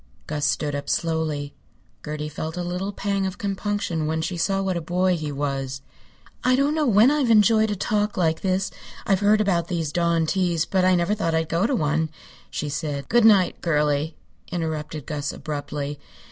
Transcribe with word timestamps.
Gus 0.25 0.45
stood 0.47 0.73
up 0.73 0.89
slowly. 0.89 1.53
Gertie 2.03 2.27
felt 2.27 2.57
a 2.57 2.63
little 2.63 2.91
pang 2.91 3.27
of 3.27 3.37
compunction 3.37 4.07
when 4.07 4.19
she 4.23 4.35
saw 4.35 4.59
what 4.63 4.75
a 4.75 4.81
boy 4.81 5.15
he 5.15 5.31
was. 5.31 5.83
"I 6.43 6.55
don't 6.55 6.73
know 6.73 6.87
when 6.87 7.11
I've 7.11 7.29
enjoyed 7.29 7.69
a 7.69 7.75
talk 7.75 8.17
like 8.17 8.41
this. 8.41 8.71
I've 9.05 9.19
heard 9.19 9.39
about 9.41 9.67
these 9.67 9.91
dawn 9.91 10.25
teas, 10.25 10.65
but 10.65 10.83
I 10.83 10.95
never 10.95 11.13
thought 11.13 11.35
I'd 11.35 11.49
go 11.49 11.67
to 11.67 11.75
one," 11.75 12.09
she 12.49 12.67
said. 12.67 13.09
"Good 13.09 13.25
night, 13.25 13.61
girlie," 13.61 14.15
interrupted 14.51 15.05
Gus, 15.05 15.31
abruptly. 15.31 15.99